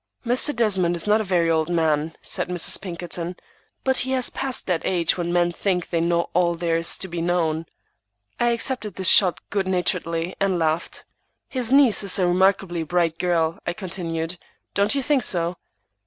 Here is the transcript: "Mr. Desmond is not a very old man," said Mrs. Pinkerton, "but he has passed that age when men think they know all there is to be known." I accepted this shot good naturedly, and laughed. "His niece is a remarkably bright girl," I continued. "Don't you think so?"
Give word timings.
"Mr. 0.25 0.55
Desmond 0.55 0.95
is 0.95 1.05
not 1.05 1.21
a 1.21 1.23
very 1.23 1.47
old 1.47 1.69
man," 1.69 2.15
said 2.23 2.49
Mrs. 2.49 2.81
Pinkerton, 2.81 3.35
"but 3.83 3.97
he 3.97 4.13
has 4.13 4.31
passed 4.31 4.65
that 4.65 4.83
age 4.83 5.15
when 5.15 5.31
men 5.31 5.51
think 5.51 5.91
they 5.91 6.01
know 6.01 6.31
all 6.33 6.55
there 6.55 6.75
is 6.75 6.97
to 6.97 7.07
be 7.07 7.21
known." 7.21 7.67
I 8.39 8.47
accepted 8.47 8.95
this 8.95 9.07
shot 9.09 9.47
good 9.51 9.67
naturedly, 9.67 10.35
and 10.39 10.57
laughed. 10.57 11.05
"His 11.49 11.71
niece 11.71 12.01
is 12.03 12.17
a 12.17 12.25
remarkably 12.25 12.81
bright 12.81 13.19
girl," 13.19 13.59
I 13.67 13.73
continued. 13.73 14.39
"Don't 14.73 14.95
you 14.95 15.03
think 15.03 15.21
so?" 15.21 15.57